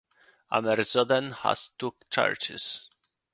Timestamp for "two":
1.77-1.93